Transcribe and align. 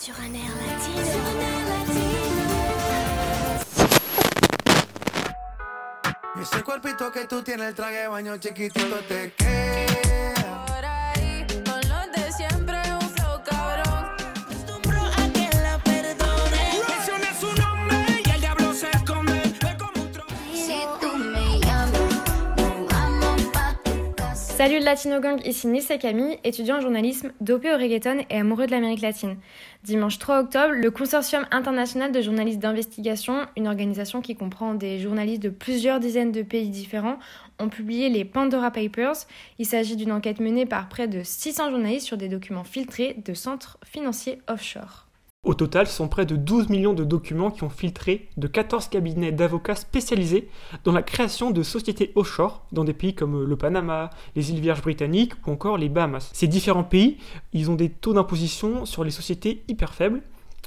Sur 0.00 0.14
un 0.18 0.34
air 0.34 0.50
latino. 0.66 1.02
Ese 6.40 6.62
cuerpito 6.62 7.12
que 7.12 7.26
tú 7.26 7.42
tienes, 7.42 7.68
el 7.68 7.74
traje 7.74 7.96
de 7.96 8.08
baño 8.08 8.38
chiquitito 8.38 8.96
te 9.06 9.34
queda. 9.34 9.69
Salut 24.60 24.80
le 24.80 24.84
Latino 24.84 25.20
Gang, 25.20 25.40
ici 25.46 25.68
Nissa 25.68 25.96
Camille, 25.96 26.36
étudiant 26.44 26.76
en 26.76 26.80
journalisme, 26.82 27.32
dopé 27.40 27.72
au 27.72 27.78
reggaeton 27.78 28.26
et 28.28 28.36
amoureux 28.36 28.66
de 28.66 28.72
l'Amérique 28.72 29.00
latine. 29.00 29.38
Dimanche 29.84 30.18
3 30.18 30.40
octobre, 30.40 30.74
le 30.74 30.90
Consortium 30.90 31.46
international 31.50 32.12
de 32.12 32.20
journalistes 32.20 32.58
d'investigation, 32.58 33.46
une 33.56 33.68
organisation 33.68 34.20
qui 34.20 34.36
comprend 34.36 34.74
des 34.74 34.98
journalistes 34.98 35.42
de 35.42 35.48
plusieurs 35.48 35.98
dizaines 35.98 36.30
de 36.30 36.42
pays 36.42 36.68
différents, 36.68 37.18
ont 37.58 37.70
publié 37.70 38.10
les 38.10 38.26
Pandora 38.26 38.70
Papers. 38.70 39.24
Il 39.58 39.64
s'agit 39.64 39.96
d'une 39.96 40.12
enquête 40.12 40.40
menée 40.40 40.66
par 40.66 40.90
près 40.90 41.08
de 41.08 41.22
600 41.22 41.70
journalistes 41.70 42.06
sur 42.06 42.18
des 42.18 42.28
documents 42.28 42.62
filtrés 42.62 43.16
de 43.24 43.32
centres 43.32 43.78
financiers 43.82 44.42
offshore. 44.46 45.09
Au 45.42 45.54
total, 45.54 45.86
ce 45.86 45.94
sont 45.94 46.06
près 46.06 46.26
de 46.26 46.36
12 46.36 46.68
millions 46.68 46.92
de 46.92 47.02
documents 47.02 47.50
qui 47.50 47.64
ont 47.64 47.70
filtré 47.70 48.28
de 48.36 48.46
14 48.46 48.88
cabinets 48.88 49.32
d'avocats 49.32 49.74
spécialisés 49.74 50.50
dans 50.84 50.92
la 50.92 51.02
création 51.02 51.50
de 51.50 51.62
sociétés 51.62 52.12
offshore 52.14 52.66
dans 52.72 52.84
des 52.84 52.92
pays 52.92 53.14
comme 53.14 53.42
le 53.42 53.56
Panama, 53.56 54.10
les 54.36 54.52
îles 54.52 54.60
Vierges 54.60 54.82
britanniques 54.82 55.32
ou 55.46 55.50
encore 55.50 55.78
les 55.78 55.88
Bahamas. 55.88 56.28
Ces 56.34 56.46
différents 56.46 56.84
pays, 56.84 57.16
ils 57.54 57.70
ont 57.70 57.74
des 57.74 57.88
taux 57.88 58.12
d'imposition 58.12 58.84
sur 58.84 59.02
les 59.02 59.10
sociétés 59.10 59.64
hyper 59.66 59.94
faibles. 59.94 60.20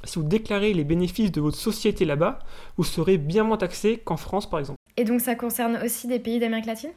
Si 0.06 0.18
vous 0.18 0.26
déclarez 0.26 0.74
les 0.74 0.84
bénéfices 0.84 1.32
de 1.32 1.40
votre 1.40 1.56
société 1.56 2.04
là-bas, 2.04 2.40
vous 2.76 2.84
serez 2.84 3.20
bien 3.20 3.44
moins 3.44 3.58
taxé 3.58 4.00
qu'en 4.04 4.18
France 4.18 4.50
par 4.50 4.60
exemple. 4.60 4.80
Et 4.98 5.04
donc 5.04 5.22
ça 5.22 5.36
concerne 5.36 5.80
aussi 5.86 6.08
des 6.08 6.20
pays 6.20 6.40
d'Amérique 6.40 6.66
latine? 6.66 6.92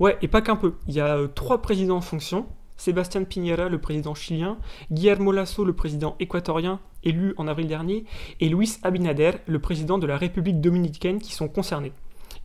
Ouais, 0.00 0.18
et 0.20 0.28
pas 0.28 0.42
qu'un 0.42 0.56
peu. 0.56 0.74
Il 0.88 0.94
y 0.94 1.00
a 1.00 1.16
euh, 1.16 1.28
trois 1.28 1.62
présidents 1.62 1.98
en 1.98 2.02
fonction. 2.02 2.46
Sébastien 2.80 3.24
Piñera, 3.24 3.68
le 3.68 3.78
président 3.78 4.14
chilien, 4.14 4.56
Guillermo 4.90 5.32
Lasso, 5.32 5.66
le 5.66 5.74
président 5.74 6.16
équatorien, 6.18 6.80
élu 7.04 7.34
en 7.36 7.46
avril 7.46 7.66
dernier, 7.66 8.06
et 8.40 8.48
Luis 8.48 8.78
Abinader, 8.82 9.32
le 9.46 9.58
président 9.58 9.98
de 9.98 10.06
la 10.06 10.16
République 10.16 10.62
dominicaine, 10.62 11.18
qui 11.18 11.34
sont 11.34 11.46
concernés. 11.46 11.92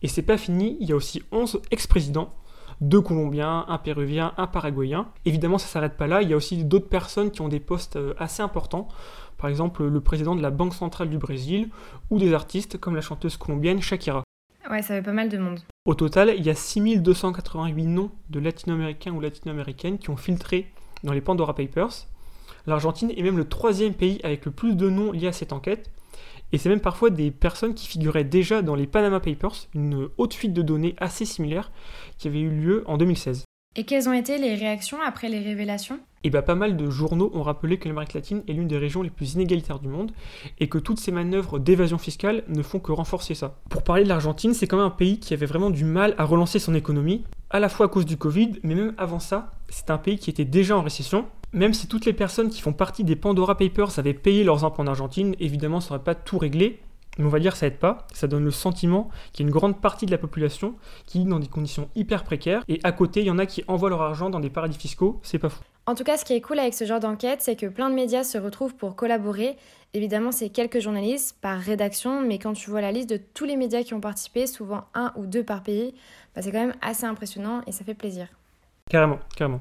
Et 0.02 0.08
c'est 0.08 0.20
pas 0.20 0.36
fini, 0.36 0.76
il 0.78 0.90
y 0.90 0.92
a 0.92 0.96
aussi 0.96 1.22
11 1.32 1.62
ex-présidents, 1.70 2.34
deux 2.82 3.00
Colombiens, 3.00 3.64
un 3.66 3.78
Péruvien, 3.78 4.34
un 4.36 4.46
Paraguayen. 4.46 5.08
Évidemment, 5.24 5.56
ça 5.56 5.68
s'arrête 5.68 5.96
pas 5.96 6.06
là, 6.06 6.20
il 6.20 6.28
y 6.28 6.34
a 6.34 6.36
aussi 6.36 6.64
d'autres 6.64 6.90
personnes 6.90 7.30
qui 7.30 7.40
ont 7.40 7.48
des 7.48 7.58
postes 7.58 7.96
euh, 7.96 8.12
assez 8.18 8.42
importants, 8.42 8.88
par 9.38 9.48
exemple 9.48 9.84
le 9.84 10.00
président 10.02 10.36
de 10.36 10.42
la 10.42 10.50
Banque 10.50 10.74
centrale 10.74 11.08
du 11.08 11.16
Brésil, 11.16 11.70
ou 12.10 12.18
des 12.18 12.34
artistes 12.34 12.76
comme 12.78 12.94
la 12.94 13.00
chanteuse 13.00 13.38
colombienne 13.38 13.80
Shakira. 13.80 14.25
Ouais, 14.70 14.82
ça 14.82 14.94
fait 14.94 15.02
pas 15.02 15.12
mal 15.12 15.28
de 15.28 15.38
monde. 15.38 15.60
Au 15.84 15.94
total, 15.94 16.34
il 16.36 16.44
y 16.44 16.50
a 16.50 16.54
6288 16.54 17.86
noms 17.86 18.10
de 18.30 18.40
latino-américains 18.40 19.12
ou 19.12 19.20
latino-américaines 19.20 19.98
qui 19.98 20.10
ont 20.10 20.16
filtré 20.16 20.72
dans 21.04 21.12
les 21.12 21.20
Pandora 21.20 21.54
Papers. 21.54 22.08
L'Argentine 22.66 23.12
est 23.16 23.22
même 23.22 23.36
le 23.36 23.48
troisième 23.48 23.94
pays 23.94 24.20
avec 24.24 24.44
le 24.44 24.50
plus 24.50 24.74
de 24.74 24.90
noms 24.90 25.12
liés 25.12 25.28
à 25.28 25.32
cette 25.32 25.52
enquête. 25.52 25.90
Et 26.52 26.58
c'est 26.58 26.68
même 26.68 26.80
parfois 26.80 27.10
des 27.10 27.30
personnes 27.30 27.74
qui 27.74 27.86
figuraient 27.86 28.24
déjà 28.24 28.62
dans 28.62 28.74
les 28.74 28.86
Panama 28.86 29.20
Papers, 29.20 29.68
une 29.74 30.08
haute 30.16 30.34
fuite 30.34 30.52
de 30.52 30.62
données 30.62 30.94
assez 30.98 31.24
similaire 31.24 31.70
qui 32.18 32.28
avait 32.28 32.40
eu 32.40 32.50
lieu 32.50 32.82
en 32.86 32.96
2016. 32.98 33.45
Et 33.78 33.84
quelles 33.84 34.08
ont 34.08 34.14
été 34.14 34.38
les 34.38 34.54
réactions 34.54 34.96
après 35.04 35.28
les 35.28 35.38
révélations? 35.38 35.98
Et 36.24 36.30
bien 36.30 36.40
pas 36.40 36.54
mal 36.54 36.78
de 36.78 36.88
journaux 36.88 37.30
ont 37.34 37.42
rappelé 37.42 37.76
que 37.76 37.86
l'Amérique 37.86 38.14
latine 38.14 38.42
est 38.48 38.54
l'une 38.54 38.68
des 38.68 38.78
régions 38.78 39.02
les 39.02 39.10
plus 39.10 39.34
inégalitaires 39.34 39.80
du 39.80 39.88
monde 39.88 40.12
et 40.58 40.68
que 40.70 40.78
toutes 40.78 40.98
ces 40.98 41.12
manœuvres 41.12 41.58
d'évasion 41.58 41.98
fiscale 41.98 42.42
ne 42.48 42.62
font 42.62 42.78
que 42.78 42.90
renforcer 42.90 43.34
ça. 43.34 43.58
Pour 43.68 43.82
parler 43.82 44.04
de 44.04 44.08
l'Argentine, 44.08 44.54
c'est 44.54 44.66
quand 44.66 44.78
même 44.78 44.86
un 44.86 44.90
pays 44.90 45.20
qui 45.20 45.34
avait 45.34 45.44
vraiment 45.44 45.68
du 45.68 45.84
mal 45.84 46.14
à 46.16 46.24
relancer 46.24 46.58
son 46.58 46.74
économie, 46.74 47.24
à 47.50 47.60
la 47.60 47.68
fois 47.68 47.84
à 47.84 47.88
cause 47.90 48.06
du 48.06 48.16
Covid, 48.16 48.52
mais 48.62 48.74
même 48.74 48.94
avant 48.96 49.20
ça, 49.20 49.50
c'est 49.68 49.90
un 49.90 49.98
pays 49.98 50.18
qui 50.18 50.30
était 50.30 50.46
déjà 50.46 50.74
en 50.74 50.82
récession. 50.82 51.26
Même 51.52 51.74
si 51.74 51.86
toutes 51.86 52.06
les 52.06 52.14
personnes 52.14 52.48
qui 52.48 52.62
font 52.62 52.72
partie 52.72 53.04
des 53.04 53.14
Pandora 53.14 53.58
Papers 53.58 53.98
avaient 53.98 54.14
payé 54.14 54.42
leurs 54.42 54.64
impôts 54.64 54.82
en 54.82 54.86
Argentine, 54.86 55.36
évidemment 55.38 55.80
ça 55.80 55.94
n'aurait 55.94 56.04
pas 56.04 56.14
tout 56.14 56.38
réglé, 56.38 56.80
mais 57.18 57.24
on 57.24 57.28
va 57.28 57.38
dire 57.38 57.52
que 57.52 57.58
ça 57.58 57.66
aide 57.66 57.78
pas, 57.78 58.06
ça 58.12 58.26
donne 58.26 58.44
le 58.44 58.50
sentiment 58.50 59.10
qu'il 59.32 59.44
y 59.44 59.46
a 59.46 59.48
une 59.48 59.54
grande 59.54 59.80
partie 59.80 60.06
de 60.06 60.10
la 60.10 60.18
population 60.18 60.74
qui 61.06 61.18
vit 61.18 61.24
dans 61.24 61.38
des 61.38 61.48
conditions 61.48 61.88
hyper 61.94 62.24
précaires, 62.24 62.62
et 62.68 62.80
à 62.84 62.92
côté 62.92 63.20
il 63.20 63.26
y 63.26 63.30
en 63.30 63.38
a 63.38 63.46
qui 63.46 63.64
envoient 63.68 63.90
leur 63.90 64.02
argent 64.02 64.30
dans 64.30 64.40
des 64.40 64.50
paradis 64.50 64.78
fiscaux, 64.78 65.20
c'est 65.22 65.38
pas 65.38 65.48
fou. 65.48 65.62
En 65.88 65.94
tout 65.94 66.02
cas, 66.02 66.16
ce 66.16 66.24
qui 66.24 66.32
est 66.32 66.40
cool 66.40 66.58
avec 66.58 66.74
ce 66.74 66.84
genre 66.84 66.98
d'enquête, 66.98 67.40
c'est 67.40 67.54
que 67.54 67.66
plein 67.66 67.88
de 67.90 67.94
médias 67.94 68.24
se 68.24 68.38
retrouvent 68.38 68.74
pour 68.74 68.96
collaborer. 68.96 69.56
Évidemment, 69.94 70.32
c'est 70.32 70.48
quelques 70.48 70.80
journalistes 70.80 71.36
par 71.40 71.60
rédaction, 71.60 72.22
mais 72.22 72.40
quand 72.40 72.54
tu 72.54 72.70
vois 72.70 72.80
la 72.80 72.90
liste 72.90 73.08
de 73.08 73.18
tous 73.18 73.44
les 73.44 73.56
médias 73.56 73.84
qui 73.84 73.94
ont 73.94 74.00
participé, 74.00 74.48
souvent 74.48 74.86
un 74.94 75.12
ou 75.14 75.26
deux 75.26 75.44
par 75.44 75.62
pays, 75.62 75.94
bah, 76.34 76.42
c'est 76.42 76.50
quand 76.50 76.58
même 76.58 76.74
assez 76.82 77.04
impressionnant 77.04 77.62
et 77.68 77.72
ça 77.72 77.84
fait 77.84 77.94
plaisir. 77.94 78.26
Carrément, 78.90 79.20
carrément. 79.36 79.60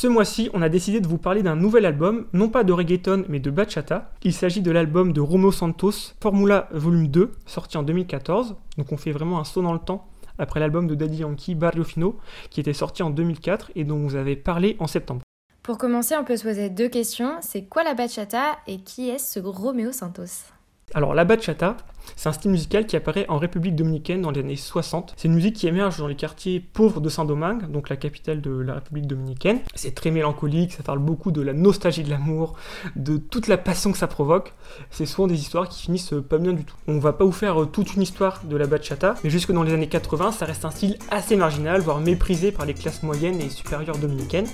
Ce 0.00 0.06
mois-ci, 0.06 0.48
on 0.54 0.62
a 0.62 0.70
décidé 0.70 1.00
de 1.00 1.08
vous 1.08 1.18
parler 1.18 1.42
d'un 1.42 1.56
nouvel 1.56 1.84
album, 1.84 2.26
non 2.32 2.48
pas 2.48 2.64
de 2.64 2.72
reggaeton 2.72 3.24
mais 3.28 3.38
de 3.38 3.50
bachata. 3.50 4.12
Il 4.22 4.32
s'agit 4.32 4.62
de 4.62 4.70
l'album 4.70 5.12
de 5.12 5.20
Romeo 5.20 5.52
Santos, 5.52 6.14
Formula 6.22 6.68
Volume 6.72 7.08
2, 7.08 7.32
sorti 7.44 7.76
en 7.76 7.82
2014. 7.82 8.56
Donc 8.78 8.92
on 8.92 8.96
fait 8.96 9.10
vraiment 9.10 9.40
un 9.40 9.44
saut 9.44 9.60
dans 9.60 9.74
le 9.74 9.78
temps 9.78 10.08
après 10.38 10.58
l'album 10.58 10.86
de 10.86 10.94
Daddy 10.94 11.18
Yankee, 11.18 11.54
Barrio 11.54 11.84
Fino, 11.84 12.16
qui 12.48 12.60
était 12.60 12.72
sorti 12.72 13.02
en 13.02 13.10
2004 13.10 13.72
et 13.74 13.84
dont 13.84 13.98
vous 13.98 14.14
avez 14.14 14.36
parlé 14.36 14.76
en 14.78 14.86
septembre. 14.86 15.20
Pour 15.62 15.76
commencer, 15.76 16.14
on 16.16 16.24
peut 16.24 16.38
se 16.38 16.44
poser 16.44 16.70
deux 16.70 16.88
questions. 16.88 17.36
C'est 17.42 17.64
quoi 17.64 17.84
la 17.84 17.92
bachata 17.92 18.56
et 18.66 18.78
qui 18.78 19.10
est 19.10 19.18
ce 19.18 19.38
Romeo 19.40 19.92
Santos? 19.92 20.46
Alors 20.92 21.14
la 21.14 21.24
bachata, 21.24 21.76
c'est 22.16 22.28
un 22.28 22.32
style 22.32 22.50
musical 22.50 22.86
qui 22.86 22.96
apparaît 22.96 23.26
en 23.28 23.38
République 23.38 23.76
dominicaine 23.76 24.22
dans 24.22 24.30
les 24.30 24.40
années 24.40 24.56
60. 24.56 25.14
C'est 25.16 25.28
une 25.28 25.34
musique 25.34 25.54
qui 25.54 25.68
émerge 25.68 25.98
dans 25.98 26.08
les 26.08 26.16
quartiers 26.16 26.60
pauvres 26.60 27.00
de 27.00 27.08
Saint-Domingue, 27.08 27.70
donc 27.70 27.88
la 27.88 27.96
capitale 27.96 28.40
de 28.40 28.50
la 28.50 28.74
République 28.74 29.06
dominicaine. 29.06 29.60
C'est 29.74 29.94
très 29.94 30.10
mélancolique, 30.10 30.72
ça 30.72 30.82
parle 30.82 30.98
beaucoup 30.98 31.30
de 31.30 31.40
la 31.40 31.52
nostalgie 31.52 32.02
de 32.02 32.10
l'amour, 32.10 32.56
de 32.96 33.16
toute 33.16 33.46
la 33.46 33.56
passion 33.56 33.92
que 33.92 33.98
ça 33.98 34.08
provoque. 34.08 34.52
C'est 34.90 35.06
souvent 35.06 35.28
des 35.28 35.38
histoires 35.38 35.68
qui 35.68 35.82
finissent 35.82 36.14
pas 36.28 36.38
bien 36.38 36.52
du 36.52 36.64
tout. 36.64 36.76
On 36.88 36.98
va 36.98 37.12
pas 37.12 37.24
vous 37.24 37.32
faire 37.32 37.62
euh, 37.62 37.66
toute 37.66 37.94
une 37.94 38.02
histoire 38.02 38.42
de 38.44 38.56
la 38.56 38.66
bachata, 38.66 39.14
mais 39.22 39.30
jusque 39.30 39.52
dans 39.52 39.62
les 39.62 39.72
années 39.72 39.88
80, 39.88 40.32
ça 40.32 40.44
reste 40.44 40.64
un 40.64 40.70
style 40.70 40.98
assez 41.10 41.36
marginal, 41.36 41.80
voire 41.80 42.00
méprisé 42.00 42.52
par 42.52 42.66
les 42.66 42.74
classes 42.74 43.02
moyennes 43.02 43.40
et 43.40 43.48
supérieures 43.48 43.98
dominicaines. 43.98 44.48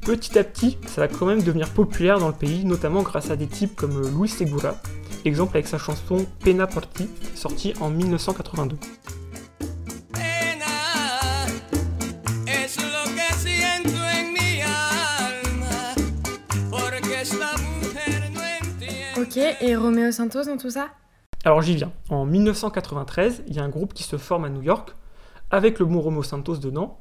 Petit 0.00 0.38
à 0.38 0.44
petit, 0.44 0.78
ça 0.86 1.02
va 1.02 1.08
quand 1.08 1.26
même 1.26 1.42
devenir 1.42 1.68
populaire 1.68 2.18
dans 2.18 2.28
le 2.28 2.34
pays, 2.34 2.64
notamment 2.64 3.02
grâce 3.02 3.30
à 3.30 3.36
des 3.36 3.46
types 3.46 3.76
comme 3.76 3.96
euh, 3.98 4.10
Luis 4.10 4.28
Segura, 4.28 4.76
exemple 5.24 5.56
avec 5.56 5.66
sa 5.66 5.78
chanson 5.78 6.26
Pena 6.42 6.66
por 6.66 6.88
ti, 6.88 7.08
sortie 7.34 7.74
en 7.80 7.90
1982. 7.90 8.78
Pena 10.12 10.66
es 12.46 12.76
lo 12.76 13.04
que 13.14 13.34
siento 13.34 13.98
en 14.18 14.32
mi 14.32 14.60
alma, 14.62 15.94
porque 16.70 17.22
esta 17.22 17.56
mujer 17.58 18.30
no 18.32 18.40
entiende. 18.40 19.20
Ok, 19.20 19.36
et 19.60 19.76
Romeo 19.76 20.12
Santos 20.12 20.44
dans 20.44 20.58
tout 20.58 20.70
ça? 20.70 20.90
Alors 21.44 21.62
j'y 21.62 21.76
viens. 21.76 21.92
En 22.10 22.24
1993, 22.26 23.44
il 23.46 23.54
y 23.54 23.58
a 23.60 23.62
un 23.62 23.68
groupe 23.68 23.94
qui 23.94 24.02
se 24.02 24.16
forme 24.16 24.44
à 24.44 24.48
New 24.48 24.62
York, 24.62 24.94
avec 25.50 25.78
le 25.78 25.86
bon 25.86 26.00
Romo 26.00 26.22
Santos 26.22 26.56
dedans. 26.56 26.98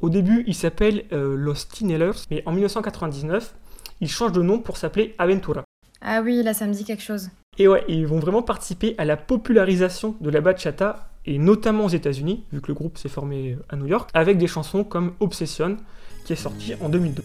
Au 0.00 0.10
début, 0.10 0.44
il 0.46 0.54
s'appelle 0.54 1.04
euh, 1.12 1.36
Los 1.36 1.66
Tinelers, 1.72 2.26
mais 2.30 2.42
en 2.46 2.52
1999, 2.52 3.54
il 4.00 4.08
change 4.08 4.32
de 4.32 4.42
nom 4.42 4.58
pour 4.58 4.76
s'appeler 4.76 5.14
Aventura. 5.18 5.64
Ah 6.00 6.20
oui, 6.22 6.42
là 6.42 6.52
ça 6.54 6.66
me 6.66 6.72
dit 6.72 6.84
quelque 6.84 7.02
chose. 7.02 7.30
Et 7.58 7.68
ouais, 7.68 7.84
ils 7.88 8.06
vont 8.06 8.18
vraiment 8.18 8.42
participer 8.42 8.94
à 8.98 9.04
la 9.04 9.16
popularisation 9.16 10.16
de 10.20 10.30
la 10.30 10.40
bachata, 10.40 11.08
et 11.26 11.38
notamment 11.38 11.86
aux 11.86 11.90
États-Unis, 11.90 12.44
vu 12.52 12.60
que 12.60 12.68
le 12.68 12.74
groupe 12.74 12.98
s'est 12.98 13.08
formé 13.08 13.56
à 13.68 13.76
New 13.76 13.86
York, 13.86 14.10
avec 14.14 14.38
des 14.38 14.46
chansons 14.46 14.84
comme 14.84 15.12
Obsession, 15.20 15.76
qui 16.24 16.32
est 16.32 16.36
sortie 16.36 16.74
en 16.80 16.88
2002. 16.88 17.22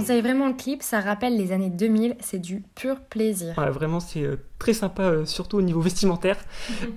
Conseille 0.00 0.20
vraiment 0.20 0.48
le 0.48 0.54
clip, 0.54 0.82
ça 0.82 1.00
rappelle 1.00 1.36
les 1.36 1.52
années 1.52 1.70
2000, 1.70 2.16
c'est 2.20 2.38
du 2.38 2.62
pur 2.74 3.00
plaisir. 3.00 3.56
Ouais, 3.56 3.70
vraiment, 3.70 4.00
c'est 4.00 4.22
euh, 4.22 4.36
très 4.58 4.72
sympa, 4.72 5.02
euh, 5.02 5.24
surtout 5.24 5.58
au 5.58 5.62
niveau 5.62 5.80
vestimentaire. 5.80 6.38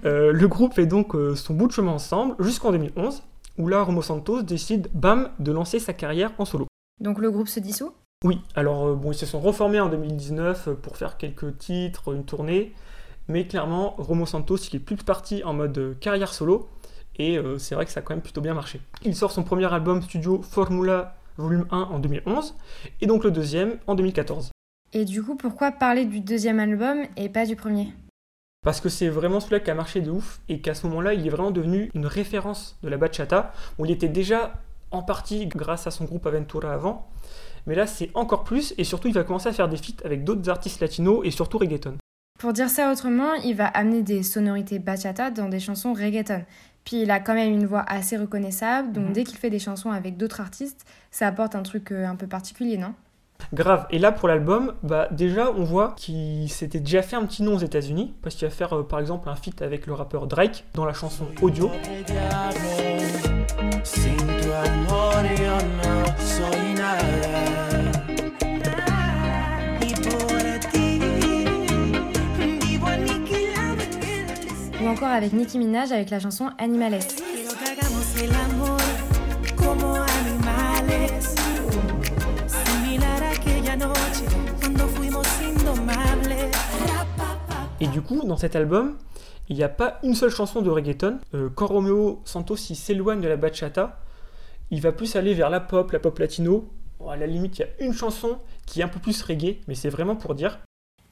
Euh, 0.05 0.33
le 0.33 0.47
groupe 0.47 0.73
fait 0.73 0.85
donc 0.85 1.15
son 1.35 1.53
bout 1.53 1.67
de 1.67 1.71
chemin 1.71 1.93
ensemble 1.93 2.35
jusqu'en 2.39 2.71
2011, 2.71 3.23
où 3.57 3.67
là, 3.67 3.81
Romo 3.83 4.01
Santos 4.01 4.41
décide, 4.41 4.89
bam, 4.93 5.29
de 5.39 5.51
lancer 5.51 5.79
sa 5.79 5.93
carrière 5.93 6.31
en 6.37 6.45
solo. 6.45 6.67
Donc 6.99 7.19
le 7.19 7.31
groupe 7.31 7.47
se 7.47 7.59
dissout? 7.59 7.93
Oui, 8.23 8.39
alors 8.55 8.95
bon, 8.95 9.11
ils 9.11 9.17
se 9.17 9.25
sont 9.25 9.39
reformés 9.39 9.81
en 9.81 9.89
2019 9.89 10.67
euh, 10.67 10.73
pour 10.75 10.95
faire 10.95 11.17
quelques 11.17 11.57
titres, 11.57 12.13
une 12.13 12.23
tournée, 12.23 12.73
mais 13.27 13.45
clairement, 13.45 13.95
Romo 13.97 14.25
Santos, 14.25 14.57
il 14.57 14.77
est 14.77 14.79
plus 14.79 14.95
parti 14.95 15.43
en 15.43 15.53
mode 15.53 15.97
carrière 15.99 16.33
solo, 16.33 16.69
et 17.17 17.37
euh, 17.37 17.57
c'est 17.57 17.75
vrai 17.75 17.85
que 17.85 17.91
ça 17.91 17.99
a 17.99 18.03
quand 18.03 18.13
même 18.13 18.23
plutôt 18.23 18.39
bien 18.39 18.53
marché. 18.53 18.79
Il 19.03 19.15
sort 19.15 19.31
son 19.31 19.43
premier 19.43 19.71
album 19.71 20.01
studio 20.01 20.41
Formula 20.41 21.17
Volume 21.37 21.65
1 21.71 21.77
en 21.77 21.99
2011, 21.99 22.55
et 23.01 23.05
donc 23.05 23.23
le 23.23 23.31
deuxième 23.31 23.77
en 23.87 23.95
2014. 23.95 24.51
Et 24.93 25.05
du 25.05 25.23
coup, 25.23 25.35
pourquoi 25.35 25.71
parler 25.71 26.05
du 26.05 26.19
deuxième 26.19 26.59
album 26.59 26.99
et 27.17 27.29
pas 27.29 27.45
du 27.45 27.55
premier? 27.55 27.93
Parce 28.63 28.79
que 28.79 28.89
c'est 28.89 29.09
vraiment 29.09 29.39
celui-là 29.39 29.59
qui 29.59 29.71
a 29.71 29.75
marché 29.75 30.01
de 30.01 30.09
ouf 30.09 30.39
et 30.47 30.61
qu'à 30.61 30.73
ce 30.73 30.87
moment-là, 30.87 31.13
il 31.13 31.25
est 31.25 31.29
vraiment 31.29 31.51
devenu 31.51 31.91
une 31.93 32.05
référence 32.05 32.77
de 32.81 32.89
la 32.89 32.97
bachata. 32.97 33.51
Où 33.77 33.85
il 33.85 33.91
était 33.91 34.07
déjà 34.07 34.53
en 34.91 35.01
partie 35.01 35.47
grâce 35.47 35.85
à 35.85 35.91
son 35.91 36.05
groupe 36.05 36.25
Aventura 36.27 36.73
avant. 36.73 37.09
Mais 37.65 37.75
là, 37.75 37.87
c'est 37.87 38.09
encore 38.13 38.43
plus 38.43 38.73
et 38.77 38.83
surtout, 38.83 39.09
il 39.09 39.13
va 39.13 39.23
commencer 39.23 39.49
à 39.49 39.53
faire 39.53 39.67
des 39.67 39.77
feats 39.77 40.05
avec 40.05 40.23
d'autres 40.23 40.49
artistes 40.49 40.79
latinos 40.79 41.21
et 41.25 41.31
surtout 41.31 41.57
reggaeton. 41.57 41.97
Pour 42.39 42.53
dire 42.53 42.69
ça 42.69 42.91
autrement, 42.91 43.33
il 43.35 43.55
va 43.55 43.67
amener 43.67 44.03
des 44.03 44.21
sonorités 44.21 44.79
bachata 44.79 45.31
dans 45.31 45.49
des 45.49 45.59
chansons 45.59 45.93
reggaeton. 45.93 46.43
Puis 46.85 47.01
il 47.03 47.11
a 47.11 47.19
quand 47.19 47.33
même 47.33 47.51
une 47.53 47.65
voix 47.65 47.83
assez 47.87 48.17
reconnaissable, 48.17 48.91
donc 48.91 49.05
Mhm. 49.07 49.13
dès 49.13 49.23
qu'il 49.23 49.37
fait 49.37 49.49
des 49.49 49.59
chansons 49.59 49.91
avec 49.91 50.17
d'autres 50.17 50.41
artistes, 50.41 50.85
ça 51.11 51.27
apporte 51.27 51.55
un 51.55 51.63
truc 51.63 51.91
euh, 51.91 52.05
un 52.05 52.15
peu 52.15 52.27
particulier, 52.27 52.77
non? 52.77 52.93
Grave. 53.53 53.85
Et 53.89 53.99
là, 53.99 54.11
pour 54.13 54.27
l'album, 54.29 54.73
bah, 54.83 55.07
déjà, 55.11 55.51
on 55.51 55.63
voit 55.63 55.93
qu'il 55.97 56.49
s'était 56.49 56.79
déjà 56.79 57.01
fait 57.01 57.15
un 57.17 57.25
petit 57.25 57.43
nom 57.43 57.55
aux 57.55 57.59
États-Unis 57.59 58.13
parce 58.21 58.35
qu'il 58.35 58.47
va 58.47 58.53
faire 58.53 58.73
euh, 58.77 58.83
par 58.87 58.99
exemple 58.99 59.27
un 59.29 59.35
feat 59.35 59.61
avec 59.61 59.85
le 59.85 59.93
rappeur 59.93 60.27
Drake 60.27 60.63
dans 60.73 60.85
la 60.85 60.93
chanson 60.93 61.25
Audio. 61.41 61.69
Encore 74.93 75.07
avec 75.09 75.33
Nicki 75.33 75.57
Minaj 75.57 75.91
avec 75.91 76.11
la 76.11 76.19
chanson 76.19 76.51
Animales. 76.59 76.99
Et 87.81 87.87
du 87.87 88.01
coup, 88.01 88.21
dans 88.23 88.37
cet 88.37 88.55
album, 88.55 88.97
il 89.49 89.55
n'y 89.55 89.63
a 89.63 89.69
pas 89.69 89.99
une 90.03 90.13
seule 90.13 90.29
chanson 90.29 90.61
de 90.61 90.69
reggaeton. 90.69 91.17
Euh, 91.33 91.49
quand 91.55 91.65
Romeo 91.65 92.21
Santos 92.23 92.57
s'éloigne 92.57 93.19
de 93.19 93.27
la 93.27 93.35
bachata, 93.35 93.99
il 94.69 94.79
va 94.79 94.91
plus 94.91 95.15
aller 95.15 95.33
vers 95.33 95.49
la 95.49 95.59
pop, 95.59 95.91
la 95.91 95.99
pop 95.99 96.19
latino. 96.19 96.69
À 97.09 97.15
la 97.15 97.25
limite, 97.25 97.57
il 97.57 97.61
y 97.61 97.65
a 97.65 97.85
une 97.85 97.93
chanson 97.93 98.37
qui 98.67 98.81
est 98.81 98.83
un 98.83 98.87
peu 98.87 98.99
plus 98.99 99.19
reggae, 99.23 99.57
mais 99.67 99.73
c'est 99.73 99.89
vraiment 99.89 100.15
pour 100.15 100.35
dire. 100.35 100.59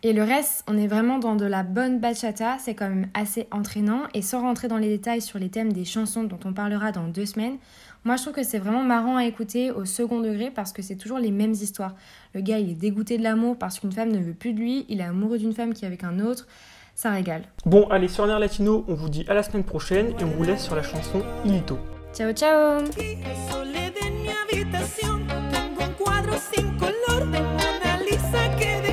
Et 0.04 0.14
le 0.14 0.24
reste, 0.24 0.64
on 0.68 0.80
est 0.80 0.88
vraiment 0.88 1.20
dans 1.20 1.36
de 1.36 1.46
la 1.46 1.62
bonne 1.62 2.00
bachata, 2.00 2.58
c'est 2.58 2.74
quand 2.74 2.90
même 2.90 3.08
assez 3.14 3.48
entraînant. 3.52 4.02
Et 4.16 4.24
sans 4.24 4.42
rentrer 4.42 4.68
dans 4.68 4.80
les 4.80 4.88
détails 4.88 5.22
sur 5.22 5.38
les 5.38 5.50
thèmes 5.50 5.72
des 5.72 5.86
chansons 5.86 6.24
dont 6.24 6.40
on 6.44 6.54
parlera 6.54 6.92
dans 6.92 7.08
deux 7.08 7.28
semaines, 7.28 7.58
moi 8.04 8.16
je 8.16 8.24
trouve 8.24 8.34
que 8.34 8.42
c'est 8.42 8.58
vraiment 8.58 8.82
marrant 8.82 9.18
à 9.18 9.26
écouter 9.26 9.70
au 9.70 9.86
second 9.86 10.20
degré 10.20 10.50
parce 10.50 10.74
que 10.74 10.82
c'est 10.82 10.96
toujours 10.96 11.20
les 11.20 11.30
mêmes 11.30 11.52
histoires. 11.52 11.94
Le 12.34 12.42
gars 12.42 12.58
il 12.58 12.72
est 12.72 12.76
dégoûté 12.76 13.20
de 13.20 13.24
l'amour 13.24 13.58
parce 13.60 13.80
qu'une 13.80 13.92
femme 13.92 14.12
ne 14.12 14.18
veut 14.18 14.34
plus 14.34 14.54
de 14.54 14.60
lui, 14.60 14.88
il 14.90 15.02
est 15.02 15.04
amoureux 15.04 15.38
d'une 15.38 15.54
femme 15.54 15.72
qui 15.72 15.86
est 15.86 15.88
avec 15.88 16.04
un 16.04 16.20
autre, 16.20 16.48
ça 16.96 17.12
régale. 17.12 17.44
Bon, 17.68 17.88
allez, 17.90 18.08
sur 18.08 18.26
Nair 18.26 18.40
Latino, 18.40 18.84
on 18.88 18.96
vous 18.96 19.10
dit 19.10 19.24
à 19.28 19.36
la 19.36 19.44
semaine 19.44 19.64
prochaine 19.64 20.16
et 20.20 20.24
on 20.24 20.32
vous 20.32 20.44
laisse 20.44 20.64
sur 20.64 20.76
la 20.76 20.82
chanson 20.82 21.22
Ilito. 21.46 21.78
Ciao 22.12 22.34
ciao 22.34 22.80
El 22.80 23.52
soledad 23.52 23.94
en 24.02 24.24
mi 24.24 24.30
habitación. 24.30 25.28
Tengo 25.52 25.84
un 25.84 25.94
cuadro 25.94 26.34
sin 26.52 26.72
color 26.80 27.30
de 27.30 27.40
Mona 27.40 28.00
Lisa 28.04 28.56
que 28.58 28.91